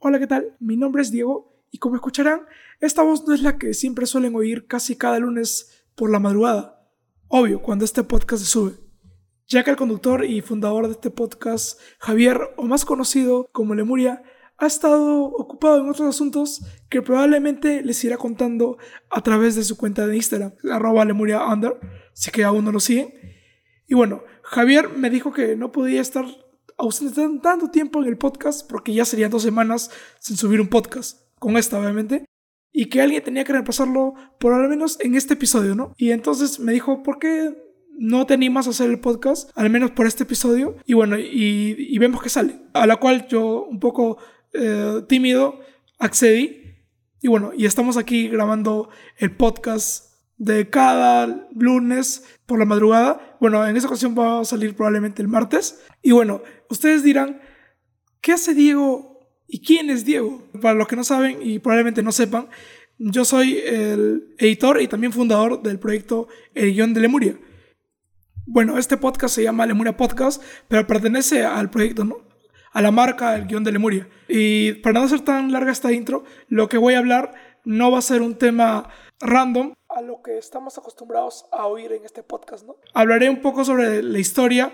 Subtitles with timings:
[0.00, 0.56] Hola, ¿qué tal?
[0.60, 2.42] Mi nombre es Diego y como escucharán,
[2.78, 6.88] esta voz no es la que siempre suelen oír casi cada lunes por la madrugada.
[7.26, 8.74] Obvio, cuando este podcast se sube.
[9.48, 14.22] Ya que el conductor y fundador de este podcast, Javier, o más conocido como Lemuria,
[14.56, 18.78] ha estado ocupado en otros asuntos que probablemente les irá contando
[19.10, 21.76] a través de su cuenta de Instagram, arroba Lemuria Under,
[22.12, 23.12] si que aún no lo siguen.
[23.88, 26.24] Y bueno, Javier me dijo que no podía estar
[26.78, 29.90] ausente tanto tiempo en el podcast porque ya serían dos semanas
[30.20, 32.24] sin subir un podcast, con esta obviamente,
[32.72, 35.94] y que alguien tenía que repasarlo por al menos en este episodio, ¿no?
[35.96, 37.54] Y entonces me dijo, ¿por qué
[37.98, 40.76] no te animas a hacer el podcast, al menos por este episodio?
[40.86, 44.18] Y bueno, y, vemos que sale, a la cual yo un poco
[44.52, 45.60] eh, tímido
[45.98, 46.62] accedí.
[47.20, 50.07] Y bueno, y estamos aquí grabando el podcast
[50.38, 53.36] de cada lunes por la madrugada.
[53.40, 55.82] Bueno, en esa ocasión va a salir probablemente el martes.
[56.02, 57.40] Y bueno, ustedes dirán,
[58.20, 60.44] ¿qué hace Diego y quién es Diego?
[60.62, 62.48] Para los que no saben y probablemente no sepan,
[62.98, 67.38] yo soy el editor y también fundador del proyecto El Guión de Lemuria.
[68.46, 72.16] Bueno, este podcast se llama Lemuria Podcast, pero pertenece al proyecto, ¿no?
[72.72, 74.08] A la marca El Guión de Lemuria.
[74.28, 77.34] Y para no hacer tan larga esta intro, lo que voy a hablar
[77.64, 78.88] no va a ser un tema
[79.20, 82.76] random a lo que estamos acostumbrados a oír en este podcast, ¿no?
[82.94, 84.72] Hablaré un poco sobre la historia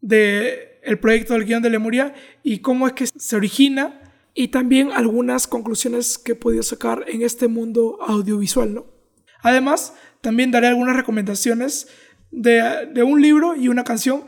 [0.00, 4.00] del el proyecto del guion de Lemuria y cómo es que se origina
[4.34, 8.86] y también algunas conclusiones que he podido sacar en este mundo audiovisual, ¿no?
[9.40, 11.88] Además, también daré algunas recomendaciones
[12.30, 14.24] de, de un libro y una canción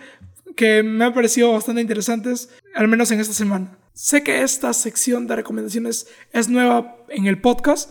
[0.54, 3.78] que me han parecido bastante interesantes, al menos en esta semana.
[3.92, 7.90] Sé que esta sección de recomendaciones es nueva en el podcast,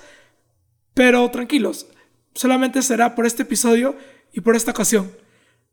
[0.94, 1.88] pero tranquilos,
[2.36, 3.96] solamente será por este episodio
[4.32, 5.10] y por esta ocasión.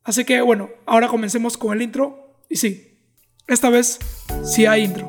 [0.05, 2.39] Así que bueno, ahora comencemos con el intro.
[2.49, 2.99] Y sí,
[3.47, 3.99] esta vez
[4.45, 5.07] sí hay intro.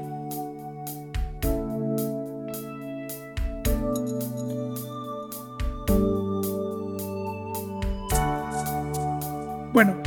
[9.71, 10.01] Bueno,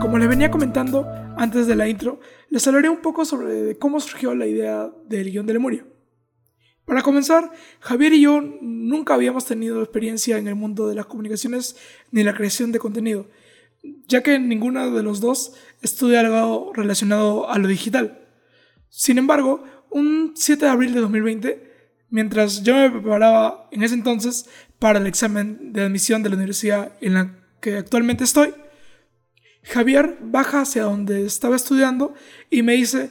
[0.00, 1.06] como les venía comentando
[1.36, 5.46] antes de la intro, les hablaré un poco sobre cómo surgió la idea del guion
[5.46, 5.86] de Lemuria.
[6.86, 11.76] Para comenzar, Javier y yo nunca habíamos tenido experiencia en el mundo de las comunicaciones
[12.12, 13.28] ni la creación de contenido,
[14.06, 18.24] ya que ninguno de los dos estudia algo relacionado a lo digital.
[18.88, 21.72] Sin embargo, un 7 de abril de 2020,
[22.10, 24.48] mientras yo me preparaba en ese entonces
[24.78, 28.54] para el examen de admisión de la universidad en la que actualmente estoy,
[29.64, 32.14] Javier baja hacia donde estaba estudiando
[32.48, 33.10] y me dice,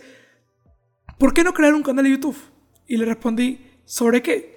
[1.19, 2.54] ¿por qué no crear un canal de YouTube?
[2.87, 4.55] Y le respondí, ¿sobre qué?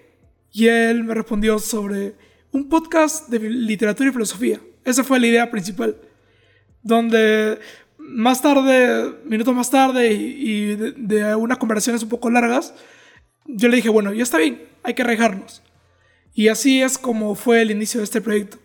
[0.52, 2.14] Y él me respondió sobre
[2.52, 4.60] un podcast de literatura y filosofía.
[4.84, 5.96] Esa fue la idea principal.
[6.82, 7.58] Donde
[7.98, 12.74] más tarde, minutos más tarde y, de, unas conversaciones un poco largas,
[13.46, 15.62] yo le dije, bueno, ya está bien, hay que arriesgarnos.
[16.34, 18.58] Y así es como fue el inicio de este proyecto.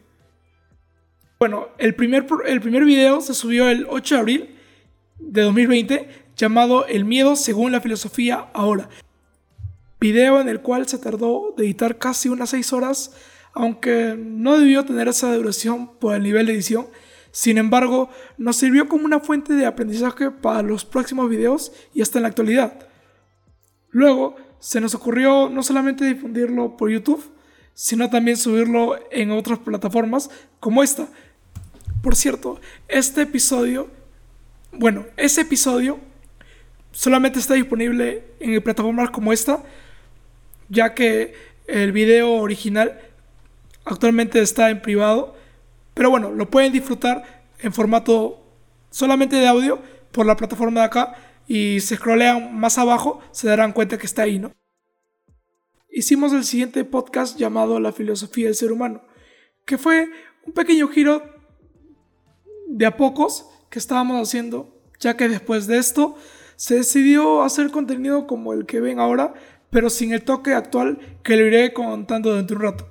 [1.39, 4.55] Bueno, el primer, el primer video se subió el 8 de abril
[5.19, 8.89] de 2020 llamado El miedo según la filosofía ahora
[10.03, 13.13] video en el cual se tardó de editar casi unas 6 horas,
[13.53, 16.87] aunque no debió tener esa duración por el nivel de edición.
[17.31, 22.19] Sin embargo, nos sirvió como una fuente de aprendizaje para los próximos videos y hasta
[22.19, 22.85] en la actualidad.
[23.91, 27.23] Luego, se nos ocurrió no solamente difundirlo por YouTube,
[27.73, 31.07] sino también subirlo en otras plataformas como esta.
[32.01, 32.59] Por cierto,
[32.89, 33.89] este episodio,
[34.73, 35.97] bueno, ese episodio
[36.91, 39.63] solamente está disponible en plataformas como esta,
[40.69, 41.33] ya que
[41.67, 42.99] el video original
[43.85, 45.35] actualmente está en privado,
[45.93, 48.43] pero bueno, lo pueden disfrutar en formato
[48.89, 49.81] solamente de audio
[50.11, 51.15] por la plataforma de acá
[51.47, 54.51] y si scrollean más abajo se darán cuenta que está ahí, ¿no?
[55.89, 59.03] Hicimos el siguiente podcast llamado La filosofía del ser humano,
[59.65, 60.09] que fue
[60.45, 61.21] un pequeño giro
[62.67, 66.15] de a pocos que estábamos haciendo, ya que después de esto
[66.55, 69.33] se decidió hacer contenido como el que ven ahora,
[69.73, 72.87] pero sin el toque actual que lo iré contando dentro de un rato.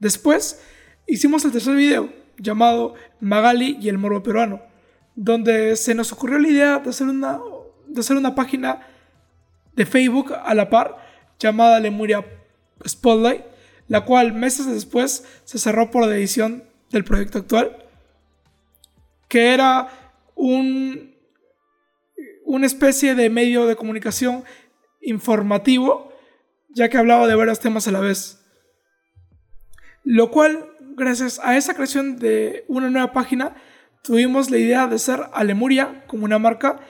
[0.00, 0.60] Después
[1.06, 4.62] hicimos el tercer video llamado Magali y el morbo peruano,
[5.14, 7.38] donde se nos ocurrió la idea de hacer una,
[7.86, 8.80] de hacer una página
[9.76, 10.96] de Facebook a la par
[11.38, 12.24] llamada Lemuria
[12.88, 13.42] Spotlight,
[13.86, 17.84] la cual meses después se cerró por la edición del proyecto actual,
[19.28, 19.88] que era
[20.34, 21.14] un,
[22.46, 24.44] una especie de medio de comunicación
[25.02, 26.12] informativo,
[26.70, 28.44] ya que hablaba de varios temas a la vez.
[30.04, 30.66] Lo cual,
[30.96, 33.54] gracias a esa creación de una nueva página,
[34.02, 36.80] tuvimos la idea de hacer a Lemuria como una marca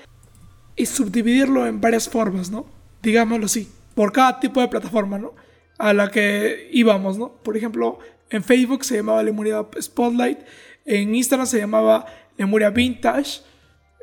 [0.77, 2.67] y subdividirlo en varias formas, ¿no?
[3.03, 5.35] digámoslo así, por cada tipo de plataforma, ¿no?
[5.79, 7.33] A la que íbamos, ¿no?
[7.43, 7.99] Por ejemplo,
[8.31, 10.39] en Facebook se llamaba Lemuria Spotlight,
[10.87, 12.07] en Instagram se llamaba
[12.39, 13.43] Lemuria Vintage,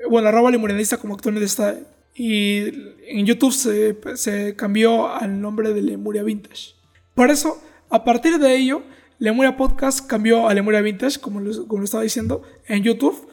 [0.10, 1.76] bueno, arroba lemurianista como actualmente está,
[2.20, 2.74] y
[3.08, 6.74] en YouTube se, cambió al nombre de Lemuria Vintage.
[7.16, 8.84] Por eso, a partir de ello,
[9.20, 13.30] Lemuria Podcast cambió a Lemuria Vintage, como lo, como lo estaba diciendo, en YouTube,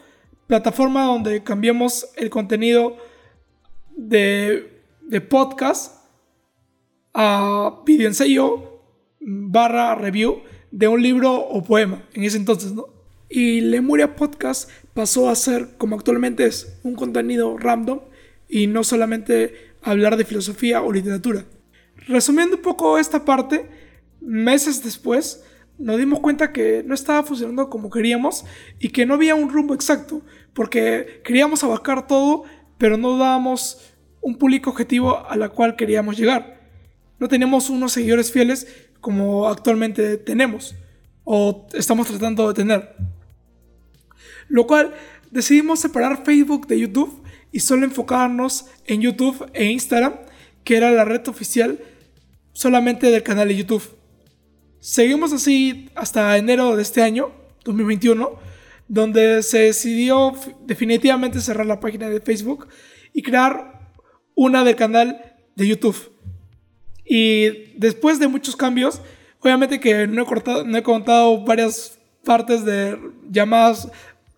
[0.47, 2.95] plataforma donde cambiamos el contenido
[3.97, 6.05] de, de podcast
[7.13, 8.83] a video ensayo
[9.19, 12.87] barra review de un libro o poema en ese entonces, ¿no?
[13.29, 17.99] Y Lemuria Podcast pasó a ser, como actualmente es, un contenido random
[18.49, 21.45] y no solamente hablar de filosofía o literatura.
[22.07, 23.69] Resumiendo un poco esta parte,
[24.21, 25.43] meses después
[25.77, 28.45] nos dimos cuenta que no estaba funcionando como queríamos
[28.79, 30.21] y que no había un rumbo exacto,
[30.53, 32.43] porque queríamos abarcar todo,
[32.77, 36.61] pero no dábamos un público objetivo a la cual queríamos llegar.
[37.19, 38.67] No teníamos unos seguidores fieles
[38.99, 40.75] como actualmente tenemos
[41.23, 42.95] o estamos tratando de tener.
[44.47, 44.93] Lo cual
[45.29, 50.15] decidimos separar Facebook de YouTube y solo enfocarnos en YouTube e Instagram,
[50.63, 51.79] que era la red oficial
[52.53, 53.83] solamente del canal de YouTube.
[54.79, 57.31] Seguimos así hasta enero de este año,
[57.65, 58.31] 2021,
[58.87, 60.33] donde se decidió
[60.65, 62.67] definitivamente cerrar la página de Facebook
[63.13, 63.91] y crear
[64.35, 66.11] una del canal de YouTube.
[67.03, 69.01] Y después de muchos cambios,
[69.39, 72.97] obviamente que no he, cortado, no he contado varias partes de
[73.29, 73.89] llamadas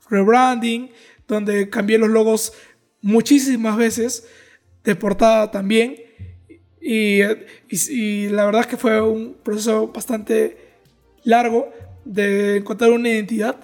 [0.09, 0.91] rebranding,
[1.27, 2.53] donde cambié los logos
[3.01, 4.28] muchísimas veces,
[4.84, 5.96] de portada también.
[6.81, 7.22] Y,
[7.69, 10.57] y, la verdad es que fue un proceso bastante
[11.24, 11.69] largo
[12.06, 13.57] de encontrar una identidad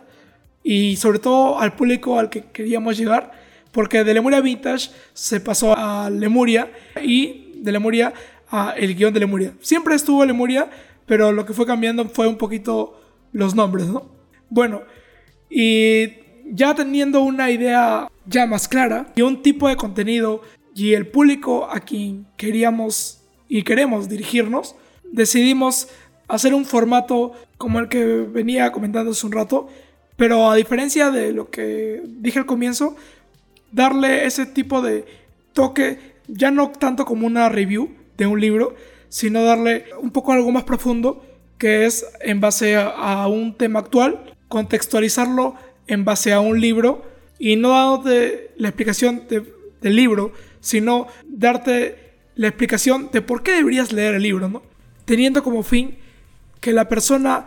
[0.64, 3.32] y sobre todo al público al que queríamos llegar,
[3.72, 6.72] porque de Lemuria Vintage se pasó a Lemuria
[7.02, 8.14] y de Lemuria
[8.50, 9.54] a el guion de Lemuria.
[9.62, 10.70] Siempre estuvo Lemuria,
[11.06, 13.00] pero lo que fue cambiando fue un poquito
[13.32, 14.10] los nombres, ¿no?
[14.50, 14.82] Bueno,
[15.50, 20.42] y ya teniendo una idea ya más clara y un tipo de contenido
[20.76, 24.76] y el público a quien queríamos y queremos dirigirnos,
[25.12, 25.88] decidimos
[26.28, 29.70] hacer un formato como el que venía comentando hace un rato,
[30.18, 32.96] pero a diferencia de lo que dije al comienzo,
[33.72, 35.06] darle ese tipo de
[35.54, 38.76] toque, ya no tanto como una review de un libro,
[39.10, 41.24] sino darle un poco algo más profundo,
[41.58, 45.56] que es en base a, un tema actual, contextualizarlo
[45.88, 47.04] en base a un libro
[47.40, 53.92] y no dándote la explicación del libro, sino darte la explicación de por qué deberías
[53.92, 54.62] leer el libro, ¿no?
[55.06, 55.98] Teniendo como fin
[56.60, 57.46] que la persona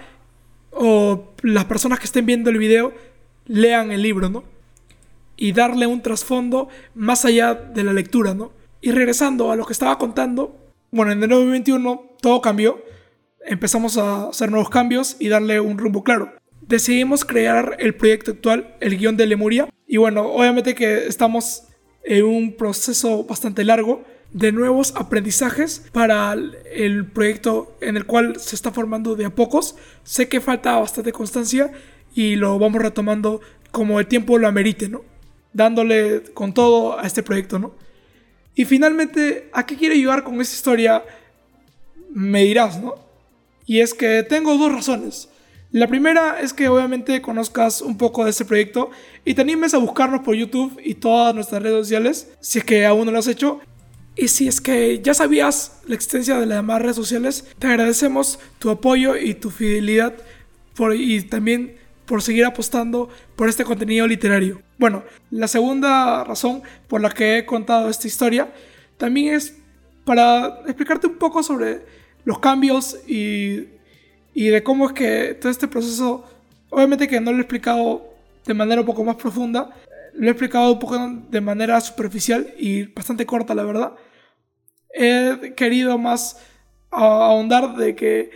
[0.70, 2.92] o las personas que estén viendo el video
[3.46, 4.44] lean el libro, ¿no?
[5.36, 8.52] Y darle un trasfondo más allá de la lectura, ¿no?
[8.80, 10.56] Y regresando a lo que estaba contando,
[10.90, 12.82] bueno, en el 2021 todo cambió,
[13.44, 16.37] empezamos a hacer nuevos cambios y darle un rumbo claro.
[16.68, 21.62] Decidimos crear el proyecto actual, el guion de Lemuria, y bueno, obviamente que estamos
[22.04, 26.36] en un proceso bastante largo de nuevos aprendizajes para
[26.70, 29.76] el proyecto en el cual se está formando de a pocos.
[30.04, 31.72] Sé que falta bastante constancia
[32.14, 35.04] y lo vamos retomando como el tiempo lo amerite, ¿no?
[35.54, 37.74] Dándole con todo a este proyecto, ¿no?
[38.54, 41.02] Y finalmente, ¿a qué quiero llegar con esta historia?
[42.10, 42.94] Me dirás, ¿no?
[43.64, 45.30] Y es que tengo dos razones.
[45.70, 48.90] La primera es que obviamente conozcas un poco de este proyecto
[49.26, 52.86] y te animes a buscarnos por YouTube y todas nuestras redes sociales, si es que
[52.86, 53.60] aún no lo has hecho.
[54.16, 58.38] Y si es que ya sabías la existencia de las demás redes sociales, te agradecemos
[58.58, 60.14] tu apoyo y tu fidelidad
[60.74, 64.62] por, y también por seguir apostando por este contenido literario.
[64.78, 68.50] Bueno, la segunda razón por la que he contado esta historia
[68.96, 69.54] también es
[70.04, 71.82] para explicarte un poco sobre
[72.24, 73.66] los cambios y,
[74.38, 76.24] y de cómo es que todo este proceso,
[76.70, 78.14] obviamente que no lo he explicado
[78.46, 79.74] de manera un poco más profunda,
[80.14, 80.96] lo he explicado un poco
[81.28, 83.94] de manera superficial y bastante corta, la verdad.
[84.94, 86.40] He querido más
[86.92, 88.30] ahondar de que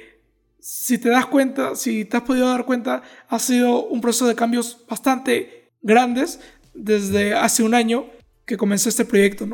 [0.58, 4.34] si te das cuenta, si te has podido dar cuenta, ha sido un proceso de
[4.34, 6.40] cambios bastante grandes
[6.74, 8.06] desde hace un año
[8.44, 9.46] que comenzó este proyecto.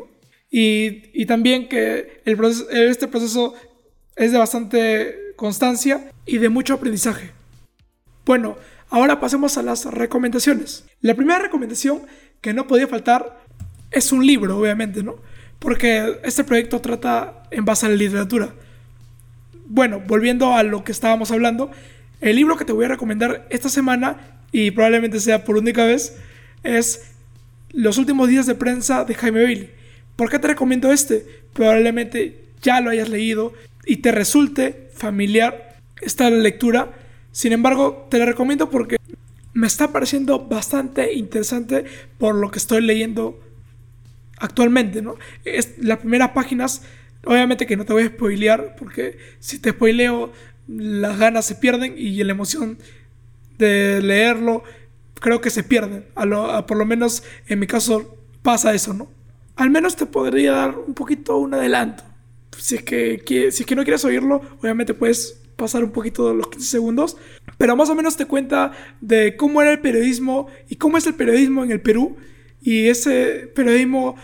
[0.51, 3.53] Y, y también que el proceso, este proceso
[4.17, 7.31] es de bastante constancia y de mucho aprendizaje.
[8.27, 8.59] Bueno,
[8.91, 10.85] ahora pasemos a las recomendaciones.
[11.01, 12.03] La primera recomendación
[12.43, 13.41] que no podía faltar
[13.91, 15.17] es un libro, obviamente, ¿no?
[15.59, 18.53] Porque este proyecto trata en base a la literatura
[19.69, 21.71] bueno, volviendo a lo que estábamos hablando,
[22.21, 26.17] el libro que te voy a recomendar esta semana, y probablemente sea por única vez,
[26.65, 27.13] es
[27.71, 29.71] Los últimos días de prensa de Jaime Bailey.
[30.17, 31.27] ¿Por qué te recomiendo este?
[31.53, 33.53] Probablemente ya lo hayas leído
[33.85, 36.93] y te resulte familiar esta lectura.
[37.33, 38.97] Sin embargo, te la recomiendo porque
[39.55, 41.85] me está pareciendo bastante interesante
[42.19, 43.41] por lo que estoy leyendo
[44.39, 45.17] actualmente, ¿no?
[45.45, 46.83] Es, las primeras páginas,
[47.25, 50.33] obviamente que no te voy a spoilear, porque si te spoileo,
[50.69, 52.79] las ganas se pierden y la emoción
[53.59, 54.63] de leerlo
[55.15, 56.07] creo que se pierden.
[56.15, 59.11] A por lo menos en mi caso pasa eso, ¿no?
[59.57, 62.05] Al menos te podría dar un poquito un adelanto.
[62.57, 66.35] Si es que, si es que no quieres oírlo, obviamente puedes pasar un poquito de
[66.35, 67.17] los 15 segundos,
[67.59, 71.15] pero más o menos te cuenta de cómo era el periodismo y cómo es el
[71.15, 72.17] periodismo en el Perú
[72.61, 74.17] y ese periodismo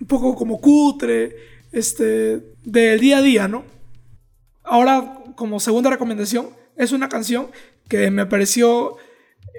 [0.00, 1.36] un poco como cutre,
[1.72, 3.64] este, del día a día, ¿no?
[4.62, 7.48] Ahora, como segunda recomendación, es una canción
[7.88, 8.96] que me apareció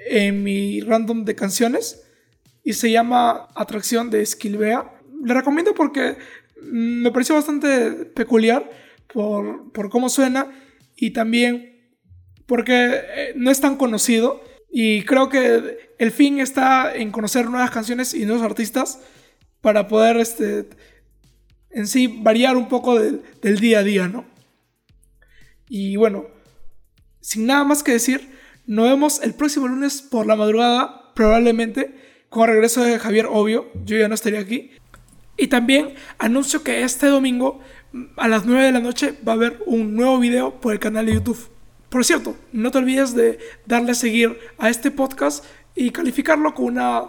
[0.06, 2.02] en mi random de canciones
[2.64, 4.92] y se llama Atracción de Skilbea.
[5.24, 6.16] Le recomiendo porque
[6.62, 8.70] me pareció bastante peculiar
[9.12, 10.50] por, por cómo suena
[10.96, 11.94] y también
[12.46, 17.70] porque eh, no es tan conocido y creo que el fin está en conocer nuevas
[17.70, 19.00] canciones y nuevos artistas
[19.60, 20.68] para poder este,
[21.70, 23.22] en sí variar un poco del,
[23.60, 24.24] día a día, ¿no?
[25.68, 26.26] Y bueno,
[27.20, 28.30] sin nada más que decir,
[28.66, 31.94] nos vemos el próximo lunes por la madrugada, probablemente,
[32.28, 34.70] con el regreso de Javier Obvio, yo ya no estaría aquí.
[35.40, 37.60] Y también anuncio que este domingo
[38.18, 41.06] a las 9 de la noche va a haber un nuevo video por el canal
[41.06, 41.48] de YouTube.
[41.88, 45.42] Por cierto, no te olvides de darle a seguir a este podcast
[45.74, 47.04] y calificarlo con una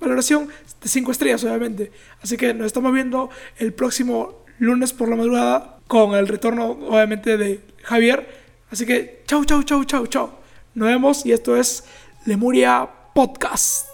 [0.00, 0.48] valoración
[0.82, 1.92] de 5 estrellas, obviamente.
[2.22, 7.36] Así que nos estamos viendo el próximo lunes por la madrugada con el retorno, obviamente,
[7.36, 8.26] de Javier.
[8.70, 10.30] Así que, chau, chau, chau, chau, chau.
[10.72, 11.84] Nos vemos y esto es
[12.24, 13.88] Lemuria Podcast.